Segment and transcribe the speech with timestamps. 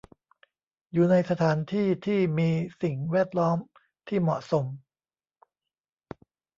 [0.91, 2.49] อยู่ในสถานที่ที่มี
[2.81, 3.57] สิ่งแวดล้อม
[4.07, 4.65] ที่เหมาะสม